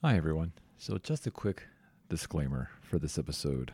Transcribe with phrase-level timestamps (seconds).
[0.00, 0.52] Hi, everyone.
[0.76, 1.64] So, just a quick
[2.08, 3.72] disclaimer for this episode.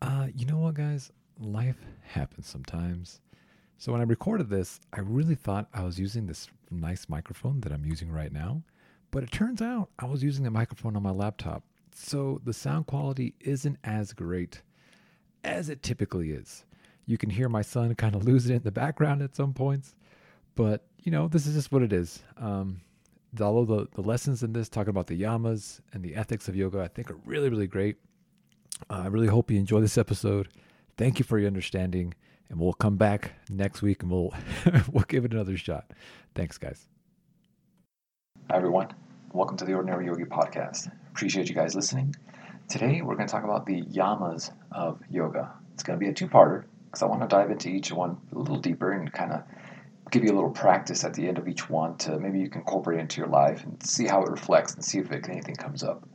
[0.00, 1.12] Uh, you know what, guys?
[1.38, 3.20] Life happens sometimes.
[3.76, 7.70] So, when I recorded this, I really thought I was using this nice microphone that
[7.70, 8.62] I'm using right now,
[9.10, 11.64] but it turns out I was using the microphone on my laptop.
[11.94, 14.62] So, the sound quality isn't as great
[15.44, 16.64] as it typically is.
[17.04, 19.96] You can hear my son kind of lose it in the background at some points,
[20.54, 22.22] but you know, this is just what it is.
[22.38, 22.80] Um,
[23.40, 26.80] although the, the lessons in this talking about the yamas and the ethics of yoga
[26.80, 27.96] i think are really really great.
[28.90, 30.48] Uh, i really hope you enjoy this episode.
[30.96, 32.14] Thank you for your understanding
[32.50, 34.34] and we'll come back next week and we'll
[34.92, 35.92] we'll give it another shot.
[36.34, 36.86] Thanks guys.
[38.50, 38.88] Hi everyone.
[39.32, 40.92] Welcome to the ordinary yogi podcast.
[41.10, 42.14] Appreciate you guys listening.
[42.68, 45.52] Today we're going to talk about the yamas of yoga.
[45.74, 48.38] It's going to be a two-parter because i want to dive into each one a
[48.38, 49.42] little deeper and kind of
[50.12, 52.60] give you a little practice at the end of each one to maybe you can
[52.60, 56.06] incorporate into your life and see how it reflects and see if anything comes up.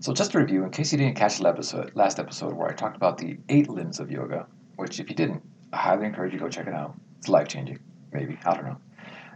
[0.00, 2.72] So just to review, in case you didn't catch the episode, last episode where I
[2.72, 5.42] talked about the eight limbs of yoga, which if you didn't,
[5.74, 6.94] I highly encourage you to go check it out.
[7.18, 7.78] It's life changing,
[8.10, 8.80] maybe I don't know.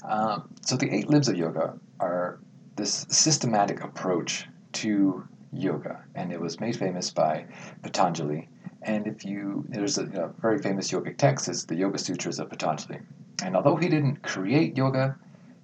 [0.09, 2.39] Um, so the eight limbs of yoga are
[2.77, 7.45] this systematic approach to yoga, and it was made famous by
[7.83, 8.49] Patanjali.
[8.81, 13.01] And if you, there's a very famous yogic text, it's the Yoga Sutras of Patanjali.
[13.43, 15.17] And although he didn't create yoga,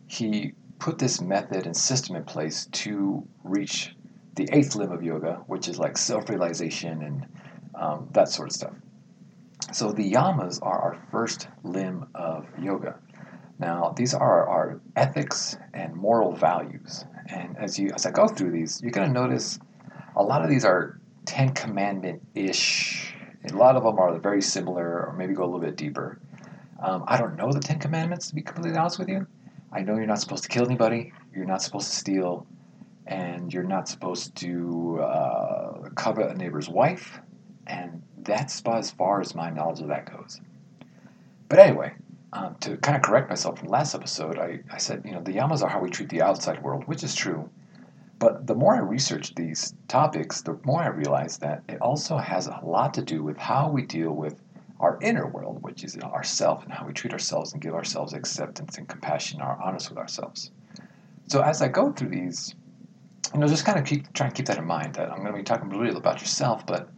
[0.07, 3.95] he put this method and system in place to reach
[4.35, 7.27] the eighth limb of yoga, which is like self realization and
[7.75, 8.75] um, that sort of stuff.
[9.73, 12.99] So the yamas are our first limb of yoga.
[13.59, 17.05] Now, these are our ethics and moral values.
[17.27, 19.59] And as you as I go through these, you're going to notice
[20.17, 23.15] a lot of these are Ten Commandment ish.
[23.51, 26.19] A lot of them are very similar, or maybe go a little bit deeper.
[26.83, 29.27] Um, I don't know the Ten Commandments, to be completely honest with you.
[29.73, 32.47] I know you're not supposed to kill anybody, you're not supposed to steal,
[33.07, 37.21] and you're not supposed to uh, covet a neighbor's wife,
[37.67, 40.41] and that's about as far as my knowledge of that goes.
[41.49, 41.93] But anyway,
[42.33, 45.33] um, to kind of correct myself from last episode, I, I said, you know, the
[45.33, 47.51] yamas are how we treat the outside world, which is true.
[48.19, 52.47] But the more I research these topics, the more I realize that it also has
[52.47, 54.41] a lot to do with how we deal with
[54.81, 58.79] our inner world, which is ourself and how we treat ourselves and give ourselves acceptance
[58.79, 60.51] and compassion, and are honest with ourselves.
[61.29, 62.55] So as I go through these,
[63.33, 65.33] you know, just kind of keep trying to keep that in mind that I'm going
[65.33, 66.89] to be talking really about yourself, but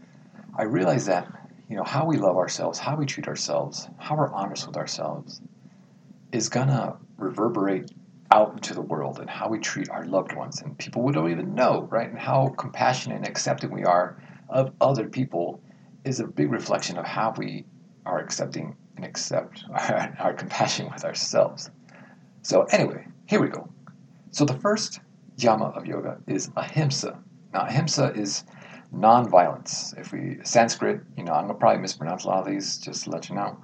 [0.57, 1.29] I realize that
[1.69, 5.41] you know how we love ourselves, how we treat ourselves, how we're honest with ourselves,
[6.31, 7.91] is gonna reverberate
[8.31, 11.31] out into the world and how we treat our loved ones and people we don't
[11.31, 12.11] even know, right?
[12.11, 15.63] And how compassionate and accepting we are of other people
[16.05, 17.65] is a big reflection of how we
[18.07, 21.71] are accepting and accept our, our compassion with ourselves.
[22.43, 23.69] So, anyway, here we go.
[24.31, 25.01] So, the first
[25.37, 27.19] yama of yoga is ahimsa.
[27.53, 28.45] Now, ahimsa is
[28.93, 29.95] non-violence.
[29.97, 33.11] If we Sanskrit, you know, I'm gonna probably mispronounce a lot of these, just to
[33.11, 33.57] let you know.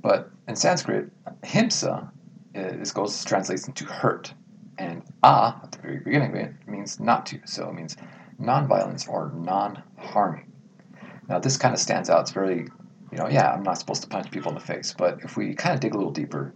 [0.00, 1.10] But in Sanskrit,
[1.42, 2.08] himsa
[2.54, 4.32] is goes translates into hurt,
[4.78, 7.40] and ah at the very beginning of it means not to.
[7.44, 7.96] So it means
[8.38, 10.50] non-violence or non-harming.
[11.28, 12.22] Now this kind of stands out.
[12.22, 12.68] It's very
[13.10, 15.54] you know, yeah, I'm not supposed to punch people in the face, but if we
[15.54, 16.52] kind of dig a little deeper,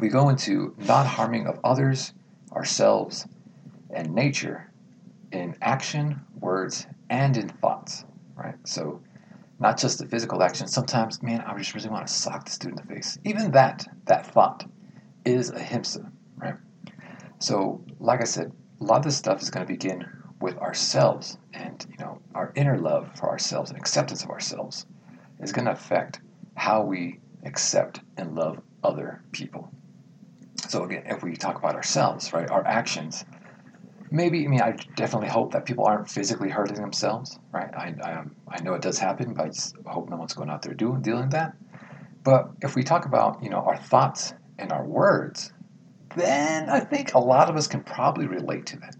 [0.00, 2.12] we go into non harming of others,
[2.52, 3.26] ourselves,
[3.90, 4.70] and nature
[5.32, 8.04] in action, words, and in thoughts,
[8.36, 8.54] right?
[8.64, 9.02] So,
[9.58, 10.66] not just the physical action.
[10.66, 13.18] Sometimes, man, I just really want to sock this dude in the face.
[13.24, 14.64] Even that, that thought,
[15.24, 16.54] is a ahimsa, right?
[17.38, 20.06] So, like I said, a lot of this stuff is going to begin
[20.40, 24.84] with ourselves and you know our inner love for ourselves and acceptance of ourselves
[25.40, 26.20] is going to affect
[26.56, 29.70] how we accept and love other people.
[30.68, 33.24] So again, if we talk about ourselves, right, our actions,
[34.10, 37.72] maybe I mean I definitely hope that people aren't physically hurting themselves, right?
[37.74, 40.50] I I, um, I know it does happen, but I just hope no one's going
[40.50, 41.54] out there doing dealing that.
[42.22, 45.52] But if we talk about you know our thoughts and our words,
[46.16, 48.96] then I think a lot of us can probably relate to that,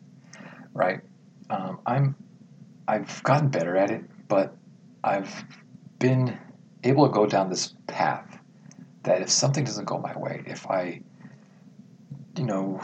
[0.75, 1.01] right?
[1.49, 2.17] Um, I'm
[2.87, 4.55] I've gotten better at it, but
[5.03, 5.45] I've
[5.99, 6.39] been
[6.83, 8.39] able to go down this path
[9.05, 11.01] that if something doesn't go my way, if I
[12.37, 12.81] you know,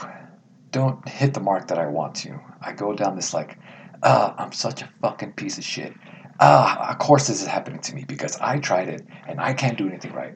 [0.71, 2.39] don't hit the mark that I want to.
[2.61, 3.59] I go down this like,
[4.03, 5.93] ah, I'm such a fucking piece of shit.
[6.39, 9.77] Ah, of course this is happening to me because I tried it and I can't
[9.77, 10.35] do anything right.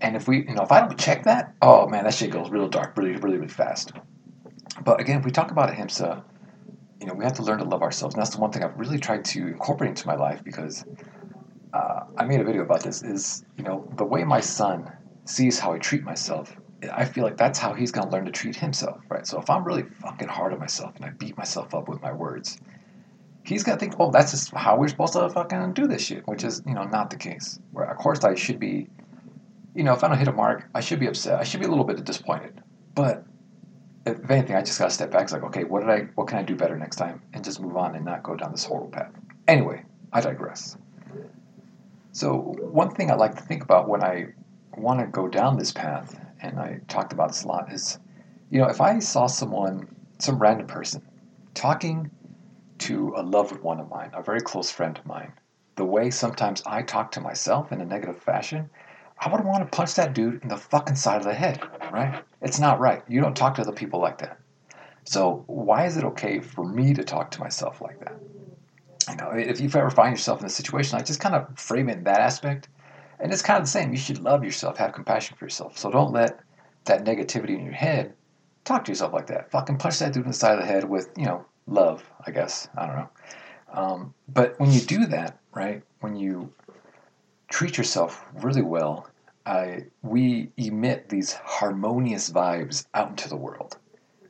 [0.00, 2.50] And if we, you know, if I don't check that, oh man, that shit goes
[2.50, 3.92] real dark, really, really, really fast.
[4.82, 6.24] But again, if we talk about ahimsa,
[7.00, 8.14] you know, we have to learn to love ourselves.
[8.14, 10.84] And that's the one thing I've really tried to incorporate into my life because
[11.74, 13.02] uh, I made a video about this.
[13.02, 14.90] Is you know the way my son
[15.24, 16.56] sees how I treat myself.
[16.92, 19.26] I feel like that's how he's going to learn to treat himself, right?
[19.26, 22.12] So if I'm really fucking hard on myself and I beat myself up with my
[22.12, 22.58] words,
[23.42, 26.26] he's going to think, oh, that's just how we're supposed to fucking do this shit,
[26.26, 27.58] which is, you know, not the case.
[27.72, 28.86] Where, of course, I should be,
[29.74, 31.40] you know, if I don't hit a mark, I should be upset.
[31.40, 32.60] I should be a little bit disappointed.
[32.94, 33.24] But
[34.04, 35.22] if anything, I just got to step back.
[35.22, 37.22] It's like, okay, what did I, what can I do better next time?
[37.32, 39.12] And just move on and not go down this horrible path.
[39.48, 40.76] Anyway, I digress.
[42.14, 44.26] So, one thing I like to think about when I
[44.76, 47.98] want to go down this path, and I talked about this a lot, is
[48.50, 49.88] you know, if I saw someone,
[50.20, 51.02] some random person,
[51.54, 52.12] talking
[52.78, 55.32] to a loved one of mine, a very close friend of mine,
[55.74, 58.70] the way sometimes I talk to myself in a negative fashion,
[59.18, 61.60] I would want to punch that dude in the fucking side of the head,
[61.92, 62.22] right?
[62.40, 63.02] It's not right.
[63.08, 64.38] You don't talk to other people like that.
[65.02, 68.20] So why is it okay for me to talk to myself like that?
[69.14, 71.88] You know, if you ever find yourself in a situation, I just kind of frame
[71.88, 72.68] it in that aspect.
[73.20, 73.92] And it's kind of the same.
[73.92, 75.78] You should love yourself, have compassion for yourself.
[75.78, 76.40] So don't let
[76.86, 78.14] that negativity in your head
[78.64, 79.52] talk to yourself like that.
[79.52, 82.32] Fucking punch that dude in the side of the head with, you know, love, I
[82.32, 82.68] guess.
[82.76, 83.10] I don't know.
[83.72, 86.52] Um, but when you do that, right, when you
[87.48, 89.08] treat yourself really well,
[89.46, 93.78] I, we emit these harmonious vibes out into the world,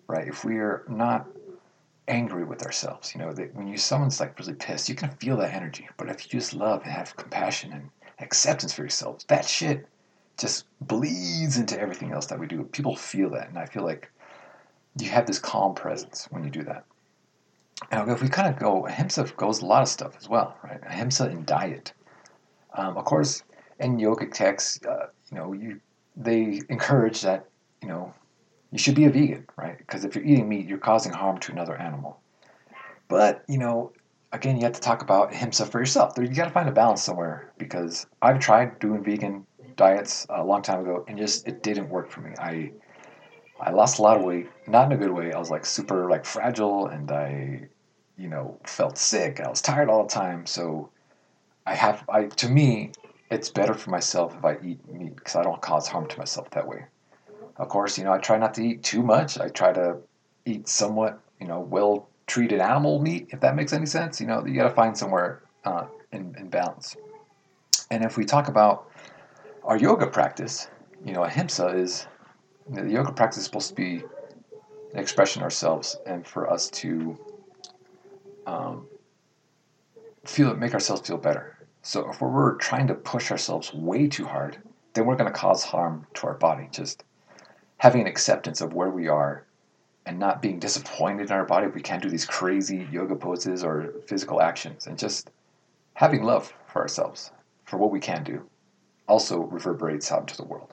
[0.09, 0.29] right?
[0.29, 1.27] If we are not
[2.09, 5.37] angry with ourselves, you know, that when you someone's like really pissed, you can feel
[5.39, 5.89] that energy.
[5.97, 9.87] But if you just love and have compassion and acceptance for yourselves, that shit
[10.39, 12.65] just bleeds into everything else that we do.
[12.65, 14.11] People feel that, and I feel like
[14.99, 16.85] you have this calm presence when you do that.
[17.91, 20.81] Now, if we kind of go, ahimsa goes a lot of stuff as well, right?
[20.87, 21.93] Ahimsa in diet.
[22.75, 23.43] Um, of course,
[23.81, 25.81] in yogic texts, uh, you know, you
[26.17, 27.49] they encourage that
[27.83, 28.15] you know
[28.75, 29.79] you should be a vegan, right?
[29.79, 32.19] Because if you're eating meat, you're causing harm to another animal.
[33.07, 33.93] But you know,
[34.33, 36.15] again, you have to talk about ahimsa for yourself.
[36.19, 40.63] You got to find a balance somewhere because I've tried doing vegan diets a long
[40.63, 42.33] time ago and just it didn't work for me.
[42.37, 42.73] I
[43.61, 45.33] I lost a lot of weight, not in a good way.
[45.33, 47.69] I was like super like fragile and I
[48.19, 49.39] you know felt sick.
[49.39, 50.47] I was tired all the time.
[50.47, 50.91] So
[51.65, 52.91] I have I to me
[53.31, 56.51] it's better for myself if I eat meat because I don't cause harm to myself
[56.51, 56.87] that way.
[57.57, 59.39] Of course, you know, I try not to eat too much.
[59.39, 59.99] I try to
[60.45, 64.21] eat somewhat, you know, well treated animal meat, if that makes any sense.
[64.21, 66.97] You know, you got to find somewhere uh, in, in balance.
[67.91, 68.91] And if we talk about
[69.63, 70.69] our yoga practice,
[71.05, 72.07] you know, ahimsa is
[72.69, 74.03] the yoga practice is supposed to be
[74.93, 77.19] an expression ourselves and for us to
[78.47, 78.87] um,
[80.25, 81.59] feel it make ourselves feel better.
[81.83, 84.57] So if we're trying to push ourselves way too hard,
[84.95, 86.69] then we're going to cause harm to our body.
[86.73, 87.05] Just
[87.85, 89.45] having an acceptance of where we are
[90.07, 93.63] and not being disappointed in our body if we can't do these crazy yoga poses
[93.63, 95.29] or physical actions and just
[95.93, 97.31] having love for ourselves
[97.67, 98.43] for what we can do
[99.07, 100.73] also reverberates out into the world.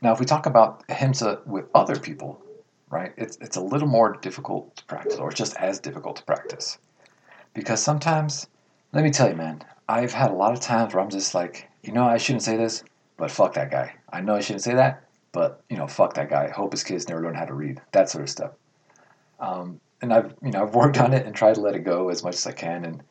[0.00, 2.40] Now, if we talk about ahimsa with other people,
[2.88, 6.22] right, it's, it's a little more difficult to practice, or it's just as difficult to
[6.22, 6.78] practice.
[7.54, 8.46] Because sometimes,
[8.92, 11.68] let me tell you, man, I've had a lot of times where I'm just like,
[11.82, 12.84] you know, I shouldn't say this,
[13.16, 13.96] but fuck that guy.
[14.12, 15.03] I know I shouldn't say that,
[15.34, 16.48] but, you know, fuck that guy.
[16.48, 17.82] Hope his kids never learn how to read.
[17.92, 18.52] That sort of stuff.
[19.40, 22.08] Um, and I've, you know, I've worked on it and tried to let it go
[22.08, 22.84] as much as I can.
[22.84, 23.02] And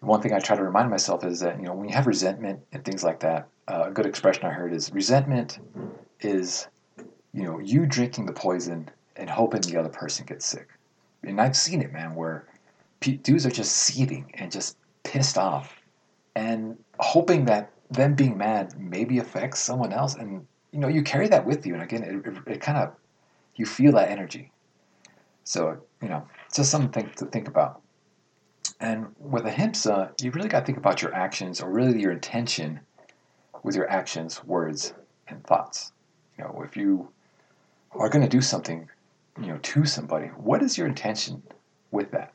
[0.00, 2.60] one thing I try to remind myself is that, you know, when you have resentment
[2.72, 5.60] and things like that, uh, a good expression I heard is resentment
[6.20, 6.66] is,
[7.32, 10.68] you know, you drinking the poison and hoping the other person gets sick.
[11.22, 12.46] And I've seen it, man, where
[13.00, 15.80] dudes are just seething and just pissed off
[16.34, 20.16] and hoping that them being mad maybe affects someone else.
[20.16, 21.74] And, you know, you carry that with you.
[21.74, 22.94] And again, it, it, it kind of,
[23.56, 24.52] you feel that energy.
[25.44, 27.80] So, you know, it's just something to think about.
[28.80, 32.80] And with ahimsa, you really got to think about your actions or really your intention
[33.62, 34.94] with your actions, words,
[35.26, 35.92] and thoughts.
[36.36, 37.08] You know, if you
[37.92, 38.88] are going to do something,
[39.40, 41.42] you know, to somebody, what is your intention
[41.90, 42.32] with that?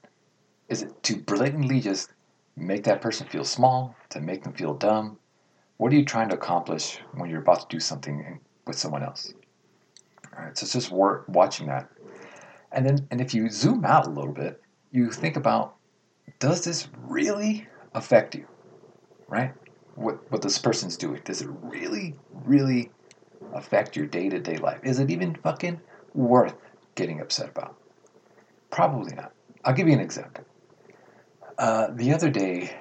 [0.67, 2.11] Is it to blatantly just
[2.55, 5.17] make that person feel small, to make them feel dumb?
[5.83, 9.33] What are you trying to accomplish when you're about to do something with someone else?
[10.33, 11.89] All right, so it's just work watching that.
[12.71, 14.61] And then, and if you zoom out a little bit,
[14.91, 15.75] you think about,
[16.39, 18.47] does this really affect you?
[19.27, 19.53] Right?
[19.95, 21.19] What, what this person's doing.
[21.25, 22.89] Does it really, really
[23.51, 24.79] affect your day to day life?
[24.83, 25.81] Is it even fucking
[26.13, 26.55] worth
[26.95, 27.75] getting upset about?
[28.69, 29.33] Probably not.
[29.65, 30.45] I'll give you an example.
[31.57, 32.73] Uh, the other day,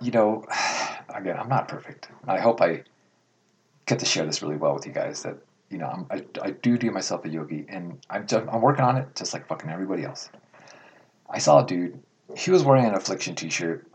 [0.00, 0.44] you know,
[1.20, 2.08] again, I'm not perfect.
[2.26, 2.82] I hope I
[3.86, 5.22] get to share this really well with you guys.
[5.22, 5.36] That
[5.70, 8.84] you know, I'm, I, I do do myself a yogi, and I'm just, I'm working
[8.84, 10.30] on it just like fucking everybody else.
[11.28, 12.00] I saw a dude.
[12.36, 13.86] He was wearing an affliction T-shirt,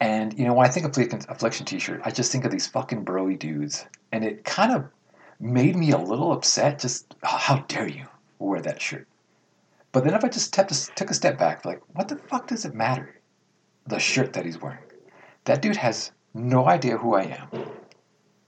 [0.00, 2.66] and you know, when I think of affliction, affliction T-shirt, I just think of these
[2.66, 4.84] fucking broy dudes, and it kind of
[5.40, 6.78] made me a little upset.
[6.78, 8.06] Just how dare you
[8.38, 9.06] wear that shirt?
[9.92, 12.74] But then if I just took a step back, like, what the fuck does it
[12.74, 13.18] matter?
[13.86, 14.80] The shirt that he's wearing.
[15.44, 17.48] That dude has no idea who I am.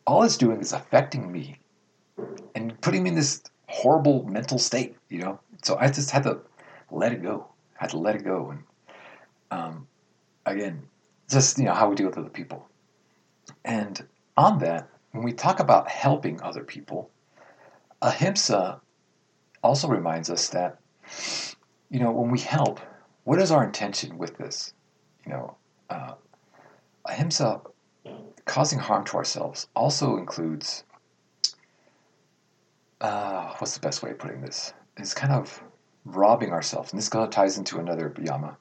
[0.06, 1.58] All it's doing is affecting me
[2.54, 5.40] and putting me in this horrible mental state, you know?
[5.62, 6.38] So I just had to
[6.90, 7.46] let it go.
[7.78, 8.50] I had to let it go.
[8.50, 8.62] And
[9.50, 9.86] um,
[10.46, 10.82] again,
[11.30, 12.68] just, you know, how we deal with other people.
[13.64, 17.10] And on that, when we talk about helping other people,
[18.02, 18.80] ahimsa
[19.62, 20.78] also reminds us that,
[21.90, 22.80] you know, when we help,
[23.24, 24.72] what is our intention with this?
[25.26, 25.56] You know,
[25.90, 26.14] uh,
[27.06, 27.60] ahimsa
[28.48, 30.82] causing harm to ourselves also includes
[33.00, 34.72] uh, what's the best way of putting this?
[34.96, 35.62] It's kind of
[36.04, 38.56] robbing ourselves, and this kind of ties into another yama,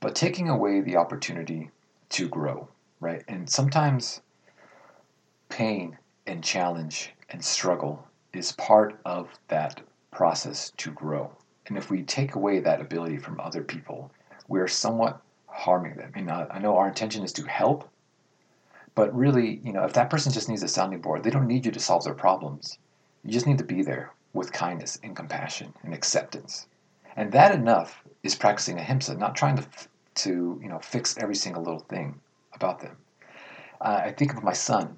[0.00, 1.70] but taking away the opportunity
[2.10, 2.68] to grow,
[3.00, 3.22] right?
[3.28, 4.20] And sometimes
[5.48, 11.30] pain and challenge and struggle is part of that process to grow.
[11.66, 14.10] And if we take away that ability from other people,
[14.48, 16.12] we're somewhat harming them.
[16.14, 17.88] And I know our intention is to help,
[18.94, 21.64] but really, you know, if that person just needs a sounding board, they don't need
[21.64, 22.78] you to solve their problems.
[23.24, 26.66] You just need to be there with kindness and compassion and acceptance.
[27.16, 29.66] And that enough is practicing ahimsa, not trying to,
[30.14, 32.20] to you know, fix every single little thing
[32.54, 32.96] about them.
[33.80, 34.96] Uh, I think of my son.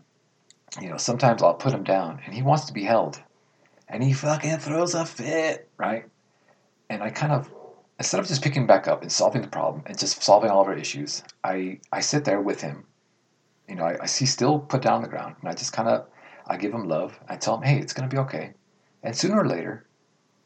[0.81, 3.23] You know, sometimes I'll put him down and he wants to be held.
[3.89, 6.07] And he fucking throws a fit, right?
[6.91, 7.53] And I kind of,
[7.99, 10.69] instead of just picking back up and solving the problem and just solving all of
[10.69, 12.85] our issues, I, I sit there with him.
[13.69, 16.07] You know, I, I see still put down the ground and I just kind of
[16.47, 17.19] I give him love.
[17.29, 18.53] I tell him, hey, it's going to be okay.
[19.03, 19.87] And sooner or later,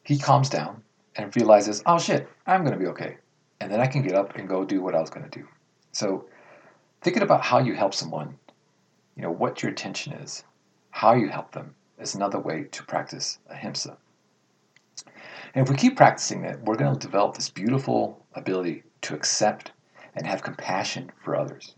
[0.05, 0.83] he calms down
[1.17, 3.19] and realizes, oh shit, I'm going to be okay.
[3.61, 5.47] And then I can get up and go do what I was to do.
[5.93, 6.27] So,
[7.03, 8.39] thinking about how you help someone,
[9.17, 10.45] you know, what your intention is,
[10.91, 13.97] how you help them, is another way to practice ahimsa.
[15.55, 19.73] And if we keep practicing it, we're going to develop this beautiful ability to accept
[20.15, 21.75] and have compassion for others.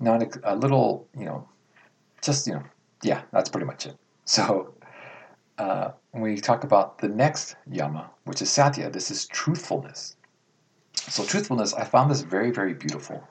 [0.00, 1.48] Now, a little, you know,
[2.22, 2.62] just, you know,
[3.02, 3.96] yeah, that's pretty much it.
[4.24, 4.74] So
[5.58, 10.16] uh, when we talk about the next yama, which is satya, this is truthfulness.
[10.94, 13.22] So truthfulness, I found this very, very beautiful.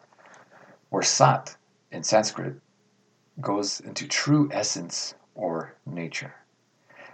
[0.89, 1.55] Where sat
[1.91, 2.55] in Sanskrit
[3.41, 6.33] goes into true essence or nature.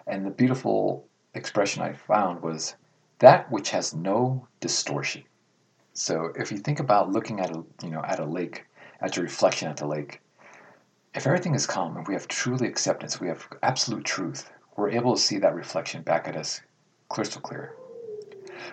[0.08, 2.76] And the beautiful expression I found was
[3.20, 5.24] that which has no distortion.
[5.94, 8.66] So if you think about looking at a you know at a lake,
[9.02, 10.22] at your reflection at the lake,
[11.14, 15.16] if everything is calm and we have truly acceptance, we have absolute truth, we're able
[15.16, 16.62] to see that reflection back at us
[17.10, 17.74] crystal clear.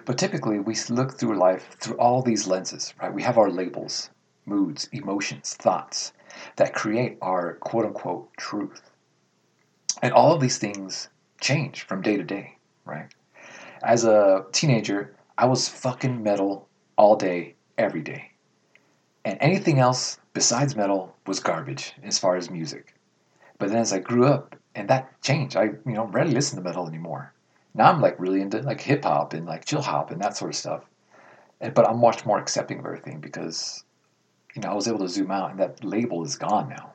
[0.05, 3.13] But typically, we look through life through all these lenses, right?
[3.13, 4.11] We have our labels,
[4.47, 6.13] moods, emotions, thoughts
[6.57, 8.91] that create our quote unquote truth.
[10.03, 11.09] And all of these things
[11.41, 13.09] change from day to day, right?
[13.83, 18.33] As a teenager, I was fucking metal all day, every day.
[19.29, 22.95] And anything else besides metal was garbage as far as music.
[23.59, 26.65] But then as I grew up, and that changed, I you know rarely listen to
[26.65, 27.35] metal anymore.
[27.75, 30.53] Now I'm like really into like hip hop and like chill hop and that sort
[30.53, 30.87] of stuff.
[31.61, 33.85] And, but I'm much more accepting of everything because
[34.55, 36.95] you know I was able to zoom out and that label is gone now.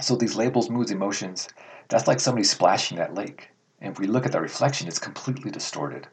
[0.00, 1.48] So these labels, moods, emotions,
[1.88, 3.50] that's like somebody splashing that lake.
[3.80, 6.08] And if we look at the reflection, it's completely distorted.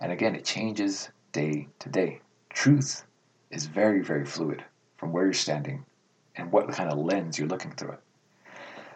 [0.00, 2.22] And again, it changes day to day.
[2.48, 3.04] Truth
[3.50, 4.64] is very, very fluid
[4.98, 5.84] from where you're standing
[6.36, 8.00] and what kind of lens you're looking through it.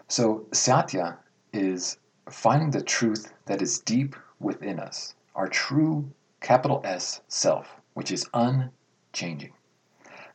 [0.08, 1.16] So, Satya
[1.52, 1.96] is
[2.28, 8.28] finding the truth that is deep within us, our true capital S self, which is
[8.34, 9.52] unchanging.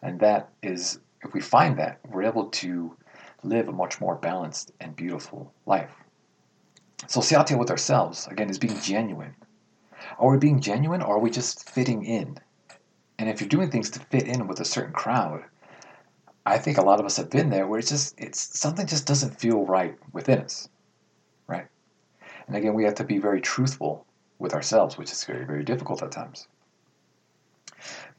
[0.01, 2.95] And that is, if we find that, we're able to
[3.43, 5.91] live a much more balanced and beautiful life.
[7.07, 9.35] So, Satya with ourselves, again, is being genuine.
[10.17, 12.39] Are we being genuine or are we just fitting in?
[13.19, 15.43] And if you're doing things to fit in with a certain crowd,
[16.47, 19.05] I think a lot of us have been there where it's just it's something just
[19.05, 20.69] doesn't feel right within us.
[21.45, 21.67] Right?
[22.47, 24.05] And again, we have to be very truthful
[24.39, 26.47] with ourselves, which is very, very difficult at times.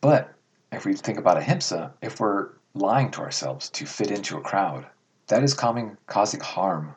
[0.03, 0.35] But
[0.71, 4.85] if we think about ahimsa, if we're lying to ourselves to fit into a crowd,
[5.29, 6.95] that is causing, causing harm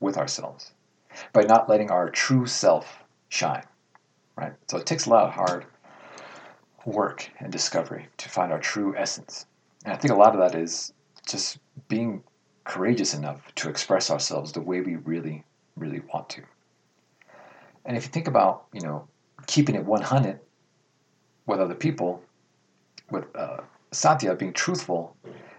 [0.00, 0.72] with ourselves
[1.34, 3.64] by not letting our true self shine,
[4.36, 4.54] right?
[4.68, 5.66] So it takes a lot of hard
[6.86, 9.44] work and discovery to find our true essence.
[9.84, 10.92] And I think a lot of that is
[11.26, 12.22] just being
[12.64, 15.44] courageous enough to express ourselves the way we really,
[15.76, 16.42] really want to.
[17.84, 19.06] And if you think about, you know,
[19.46, 20.40] keeping it 100
[21.46, 22.22] with other people,
[23.10, 23.58] with uh,
[23.92, 25.16] Satya being truthful,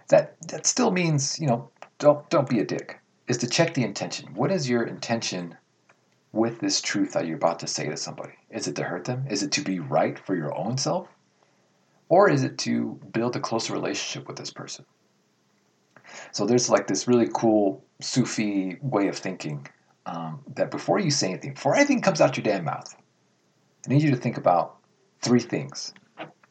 [0.08, 3.00] that that still means, you know, don't don't be a dick.
[3.28, 4.34] Is to check the intention.
[4.34, 5.56] What is your intention
[6.32, 8.34] with this truth that you're about to say to somebody?
[8.50, 9.26] Is it to hurt them?
[9.28, 11.08] Is it to be right for your own self?
[12.08, 14.84] Or is it to build a closer relationship with this person?
[16.32, 19.66] So there's like this really cool Sufi way of thinking
[20.06, 22.94] um, that before you say anything, before anything comes out your damn mouth,
[23.86, 24.76] I need you to think about
[25.20, 25.92] three things.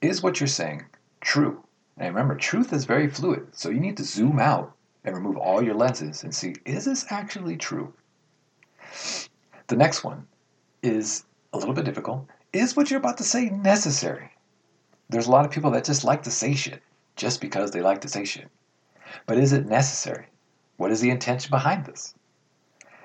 [0.02, 0.86] Is what you're saying
[1.22, 1.64] true?
[1.98, 5.64] And remember, truth is very fluid, so you need to zoom out and remove all
[5.64, 7.94] your lenses and see is this actually true?
[9.68, 10.28] The next one
[10.84, 12.28] is a little bit difficult.
[12.52, 14.32] Is what you're about to say necessary?
[15.10, 16.82] There's a lot of people that just like to say shit
[17.16, 18.50] just because they like to say shit.
[19.26, 20.28] But is it necessary?
[20.78, 22.16] What is the intention behind this?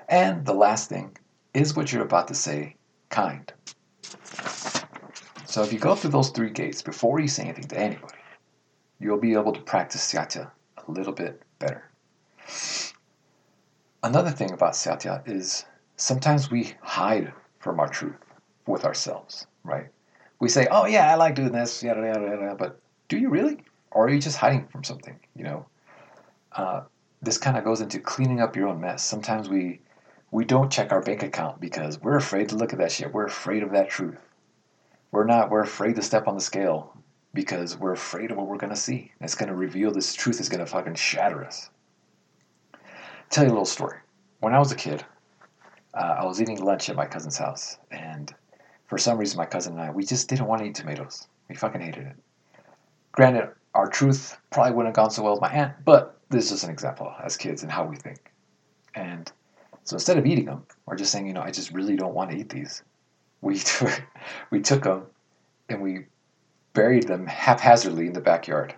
[0.09, 1.15] And the last thing
[1.53, 2.75] is what you're about to say
[3.09, 3.51] kind?
[5.45, 8.17] So if you go through those three gates before you say anything to anybody,
[8.99, 10.51] you'll be able to practice Satya
[10.87, 11.89] a little bit better.
[14.03, 15.65] Another thing about Satya is
[15.95, 18.15] sometimes we hide from our truth
[18.65, 19.87] with ourselves, right?
[20.41, 22.79] We say, oh yeah, I like doing this, yada, yada, yada, but
[23.09, 23.59] do you really?
[23.91, 25.67] Or are you just hiding from something, you know?
[26.51, 26.81] Uh,
[27.21, 29.03] this kind of goes into cleaning up your own mess.
[29.03, 29.81] Sometimes we
[30.31, 33.13] we don't check our bank account because we're afraid to look at that shit.
[33.13, 34.17] We're afraid of that truth.
[35.11, 35.51] We're not.
[35.51, 36.97] We're afraid to step on the scale
[37.35, 39.11] because we're afraid of what we're gonna see.
[39.21, 41.69] It's gonna reveal this truth is gonna fucking shatter us.
[43.29, 43.99] Tell you a little story.
[44.39, 45.05] When I was a kid,
[45.93, 48.33] uh, I was eating lunch at my cousin's house, and
[48.91, 51.25] for some reason, my cousin and I we just didn't want to eat tomatoes.
[51.47, 52.15] We fucking hated it.
[53.13, 56.51] Granted, our truth probably wouldn't have gone so well with my aunt, but this is
[56.51, 58.19] just an example as kids and how we think.
[58.93, 59.31] And
[59.85, 62.31] so instead of eating them, or just saying, you know, I just really don't want
[62.31, 62.83] to eat these,
[63.39, 64.03] we took,
[64.49, 65.05] we took them
[65.69, 66.07] and we
[66.73, 68.75] buried them haphazardly in the backyard.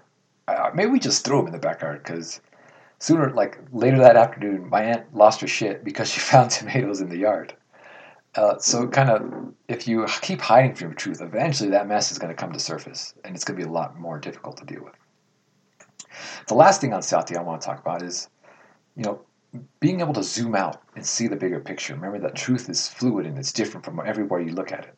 [0.48, 2.40] Uh, maybe we just threw them in the backyard because
[3.00, 7.10] sooner, like later that afternoon, my aunt lost her shit because she found tomatoes in
[7.10, 7.56] the yard.
[8.36, 12.18] Uh, so kind of, if you keep hiding from your truth, eventually that mess is
[12.18, 14.66] going to come to surface, and it's going to be a lot more difficult to
[14.66, 14.96] deal with.
[16.48, 18.30] The last thing on Satya I want to talk about is,
[18.96, 19.22] you know,
[19.80, 21.94] being able to zoom out and see the bigger picture.
[21.94, 24.96] Remember that truth is fluid and it's different from everywhere you look at it.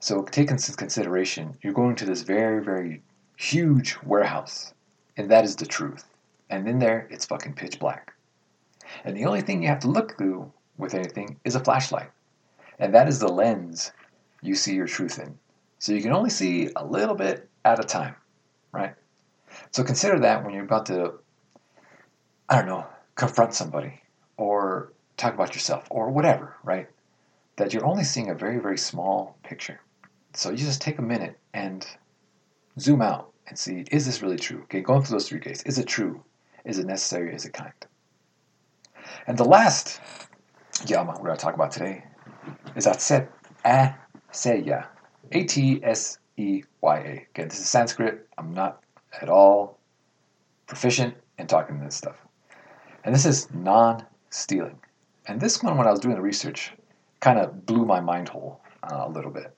[0.00, 3.02] So take into consideration, you're going to this very, very
[3.36, 4.72] huge warehouse,
[5.16, 6.04] and that is the truth.
[6.48, 8.14] And in there, it's fucking pitch black.
[9.04, 12.10] And the only thing you have to look through with anything is a flashlight.
[12.78, 13.92] And that is the lens
[14.42, 15.38] you see your truth in.
[15.78, 18.14] So you can only see a little bit at a time,
[18.72, 18.94] right?
[19.70, 21.14] So consider that when you're about to,
[22.48, 24.00] I don't know, confront somebody
[24.36, 26.88] or talk about yourself or whatever, right?
[27.56, 29.80] That you're only seeing a very, very small picture.
[30.34, 31.86] So you just take a minute and
[32.78, 34.62] zoom out and see is this really true?
[34.64, 35.62] Okay, going through those three gates.
[35.62, 36.22] Is it true?
[36.64, 37.34] Is it necessary?
[37.34, 37.72] Is it kind?
[39.26, 40.00] And the last
[40.86, 42.04] yama we're going to talk about today
[42.74, 43.30] is Atset
[43.64, 44.86] Aseya.
[45.32, 47.26] A T S E Y A.
[47.30, 48.28] Again, this is Sanskrit.
[48.38, 48.82] I'm not
[49.20, 49.78] at all
[50.66, 52.16] proficient in talking this stuff.
[53.04, 54.78] And this is non stealing.
[55.26, 56.72] And this one, when I was doing the research,
[57.20, 59.56] kind of blew my mind hole uh, a little bit.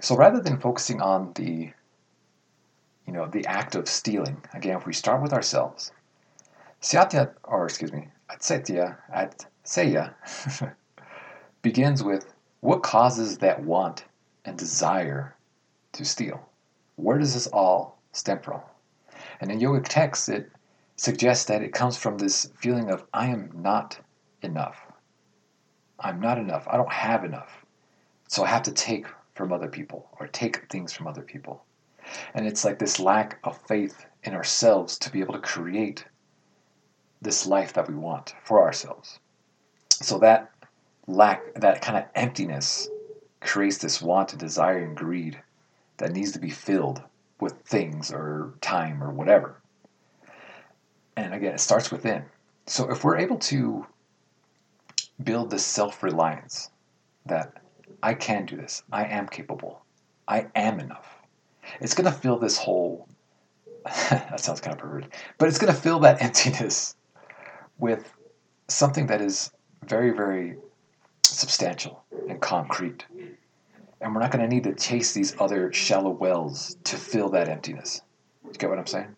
[0.00, 1.72] So rather than focusing on the
[3.10, 5.90] you know, the act of stealing, again, if we start with ourselves,
[6.80, 10.14] Satya, or excuse me, Atsetya, Atseya,
[11.62, 14.04] begins with what causes that want
[14.44, 15.34] and desire
[15.92, 16.48] to steal?
[16.96, 18.60] Where does this all stem from?
[19.40, 20.50] And in yogic texts, it
[20.96, 23.98] suggests that it comes from this feeling of I am not
[24.42, 24.80] enough.
[25.98, 26.66] I'm not enough.
[26.68, 27.64] I don't have enough.
[28.28, 31.64] So I have to take from other people or take things from other people.
[32.34, 36.04] And it's like this lack of faith in ourselves to be able to create
[37.22, 39.18] this life that we want for ourselves.
[39.90, 40.50] So that
[41.06, 42.88] lack, that kind of emptiness,
[43.40, 45.40] creates this want and desire and greed
[45.96, 47.02] that needs to be filled
[47.40, 49.56] with things or time or whatever.
[51.16, 52.24] And again, it starts within.
[52.66, 53.86] So if we're able to
[55.22, 56.70] build this self reliance
[57.26, 57.52] that
[58.02, 59.82] I can do this, I am capable,
[60.28, 61.20] I am enough,
[61.80, 63.08] it's going to fill this hole.
[64.10, 66.94] that sounds kind of perverted, but it's going to fill that emptiness
[67.78, 68.12] with
[68.68, 69.50] something that is
[69.86, 70.56] very, very
[71.34, 73.04] substantial and concrete.
[74.00, 77.48] And we're not going to need to chase these other shallow wells to fill that
[77.48, 78.00] emptiness.
[78.44, 79.14] You get what I'm saying?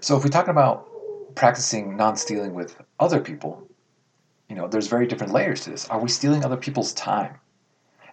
[0.00, 0.88] So if we're talking about
[1.34, 3.68] practicing non-stealing with other people,
[4.48, 5.88] you know, there's very different layers to this.
[5.88, 7.38] Are we stealing other people's time?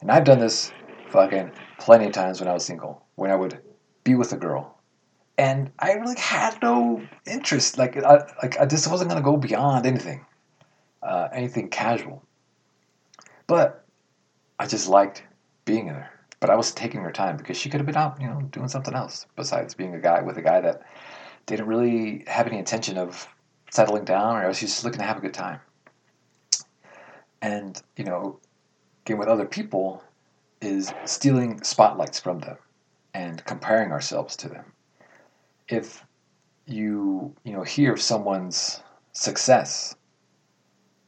[0.01, 0.71] And I've done this
[1.09, 3.59] fucking plenty of times when I was single, when I would
[4.03, 4.77] be with a girl,
[5.37, 7.77] and I really had no interest.
[7.77, 10.25] Like, I, like I just wasn't gonna go beyond anything,
[11.03, 12.23] uh, anything casual.
[13.51, 13.83] But
[14.59, 15.23] I just liked
[15.65, 16.09] being in there.
[16.39, 18.69] But I was taking her time because she could have been out, you know, doing
[18.69, 20.83] something else besides being a guy with a guy that
[21.47, 23.27] didn't really have any intention of
[23.69, 25.59] settling down, or else she's just looking to have a good time.
[27.41, 28.39] And you know,
[29.03, 30.01] getting with other people
[30.61, 32.55] is stealing spotlights from them
[33.13, 34.71] and comparing ourselves to them.
[35.67, 36.05] If
[36.67, 39.93] you you know hear someone's success,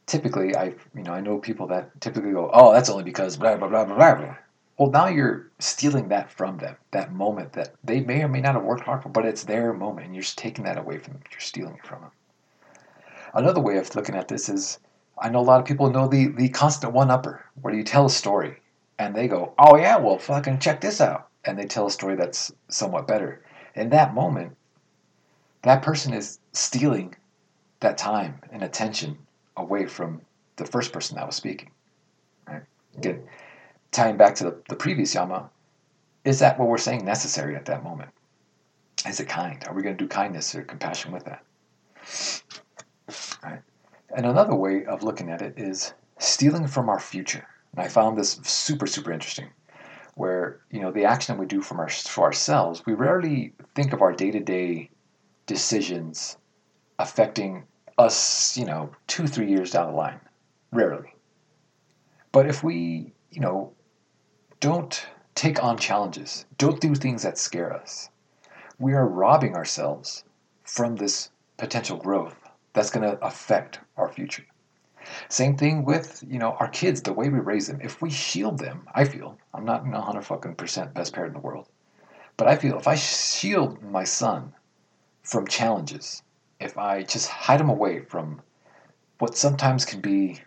[0.06, 3.56] typically I you know I know people that typically go, oh, that's only because blah
[3.56, 4.36] blah blah blah blah.
[4.78, 8.54] Well, now you're stealing that from them, that moment that they may or may not
[8.54, 11.12] have worked hard for, but it's their moment, and you're just taking that away from
[11.12, 11.22] them.
[11.30, 12.10] You're stealing it from them.
[13.34, 14.80] Another way of looking at this is
[15.16, 18.06] I know a lot of people know the, the constant one upper, where you tell
[18.06, 18.58] a story
[18.98, 21.28] and they go, oh, yeah, well, fucking check this out.
[21.44, 23.42] And they tell a story that's somewhat better.
[23.74, 24.56] In that moment,
[25.62, 27.14] that person is stealing
[27.80, 29.18] that time and attention
[29.56, 30.20] away from
[30.56, 31.70] the first person that was speaking.
[32.46, 32.62] Right?
[32.96, 33.22] Again,
[33.92, 35.50] tying back to the, the previous Yama,
[36.24, 38.10] is that what we're saying necessary at that moment?
[39.06, 39.62] Is it kind?
[39.66, 41.44] Are we going to do kindness or compassion with that?
[43.42, 43.60] Right.
[44.16, 47.46] And another way of looking at it is stealing from our future.
[47.72, 49.50] And I found this super, super interesting.
[50.14, 53.92] Where, you know, the action that we do from our, for ourselves, we rarely think
[53.92, 54.90] of our day to day
[55.46, 56.38] decisions
[56.98, 57.64] affecting
[57.98, 60.20] us, you know, two, three years down the line.
[60.72, 61.14] Rarely.
[62.32, 63.72] But if we, you know,
[64.60, 68.10] don't take on challenges, don't do things that scare us,
[68.78, 70.24] we are robbing ourselves
[70.64, 72.36] from this potential growth
[72.72, 74.44] that's going to affect our future.
[75.28, 77.80] Same thing with you know our kids, the way we raise them.
[77.80, 81.46] If we shield them, I feel I'm not 100 fucking percent best parent in the
[81.46, 81.68] world,
[82.36, 84.54] but I feel if I shield my son
[85.22, 86.23] from challenges,
[86.64, 88.40] if I just hide him away from
[89.18, 90.40] what sometimes can be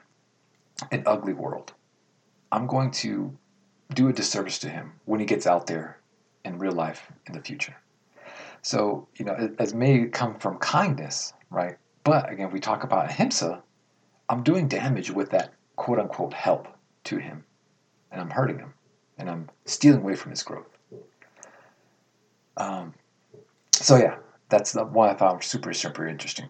[0.92, 1.74] an ugly world,
[2.52, 3.38] I'm going to
[3.94, 6.00] do a disservice to him when he gets out there
[6.44, 7.76] in real life in the future.
[8.64, 11.78] So, you know, it, it may come from kindness, right?
[12.04, 13.62] But again, we talk about ahimsa,
[14.28, 16.68] I'm doing damage with that quote unquote help
[17.06, 17.44] to him.
[18.12, 18.74] And I'm hurting him.
[19.20, 20.68] And I'm stealing away from his growth.
[22.58, 22.94] Um,
[23.72, 24.16] so, yeah,
[24.50, 26.50] that's the one I found super, super interesting.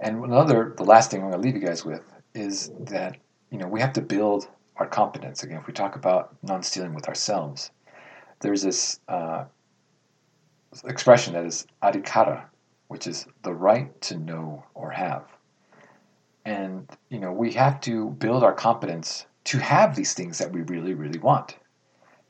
[0.00, 2.02] And another, the last thing I'm going to leave you guys with
[2.34, 3.16] is that,
[3.50, 5.42] you know, we have to build our competence.
[5.42, 7.70] Again, if we talk about non stealing with ourselves,
[8.40, 9.44] there's this uh,
[10.84, 12.44] expression that is adhikara,
[12.88, 15.24] which is the right to know or have.
[16.44, 20.62] And, you know, we have to build our competence to have these things that we
[20.62, 21.56] really, really want.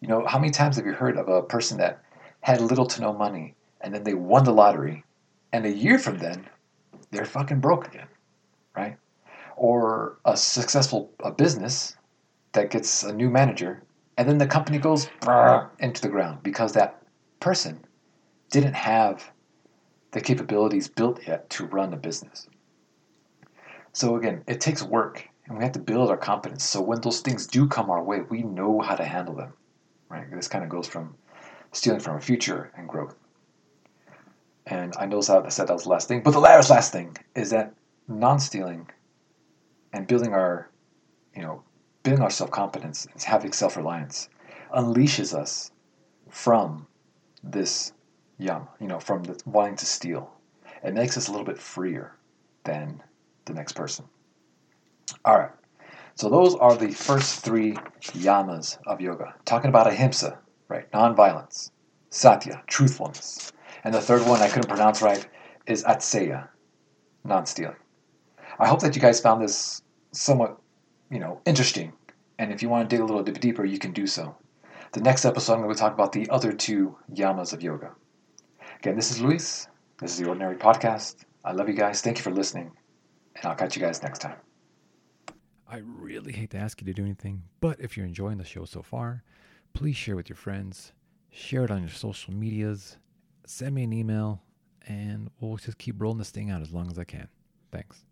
[0.01, 2.03] You know, how many times have you heard of a person that
[2.41, 3.55] had little to no money
[3.85, 5.05] and then they won the lottery
[5.53, 6.49] and a year from then
[7.11, 8.09] they're fucking broke again,
[8.75, 8.97] right?
[9.57, 11.97] Or a successful a business
[12.53, 13.83] that gets a new manager
[14.17, 15.09] and then the company goes
[15.79, 17.03] into the ground because that
[17.41, 17.85] person
[18.51, 19.31] didn't have
[20.13, 22.49] the capabilities built yet to run a business.
[23.93, 26.65] So again, it takes work and we have to build our competence.
[26.65, 29.53] So when those things do come our way, we know how to handle them.
[30.09, 30.31] Right?
[30.31, 31.15] This kind of goes from
[31.73, 33.15] stealing from our future and growth.
[34.67, 37.17] And I know I said that was the last thing, but the last last thing
[37.35, 37.75] is that
[38.09, 38.89] non-stealing
[39.93, 40.71] and building our,
[41.37, 41.63] you know,
[42.03, 44.29] building our self-confidence and having self-reliance
[44.75, 45.71] unleashes us
[46.31, 46.87] from
[47.43, 47.93] this
[48.39, 50.33] yum, you know, from the, wanting to steal.
[50.83, 52.17] It makes us a little bit freer
[52.65, 53.03] than
[53.45, 54.07] the next person.
[55.25, 55.51] All right.
[56.15, 59.35] So those are the first three yamas of yoga.
[59.45, 60.91] Talking about ahimsa, right?
[60.93, 61.71] Nonviolence,
[62.11, 63.53] satya, truthfulness.
[63.85, 65.27] And the third one I couldn't pronounce right
[65.67, 66.49] is atseya,
[67.23, 67.77] non-stealing.
[68.59, 70.59] I hope that you guys found this somewhat,
[71.11, 71.93] you know, interesting.
[72.39, 74.37] And if you want to dig a little bit deeper, you can do so.
[74.93, 77.93] The next episode, I'm going to talk about the other two yamas of yoga.
[78.79, 79.69] Again, this is Luis.
[79.99, 81.25] This is the Ordinary Podcast.
[81.45, 82.01] I love you guys.
[82.01, 82.73] Thank you for listening
[83.37, 84.37] and I'll catch you guys next time.
[85.69, 88.65] I really hate to ask you to do anything, but if you're enjoying the show
[88.65, 89.25] so far,
[89.73, 90.93] please share with your friends,
[91.31, 92.99] share it on your social medias,
[93.47, 94.43] send me an email,
[94.87, 97.29] and we'll just keep rolling this thing out as long as I can.
[97.71, 98.05] Thanks.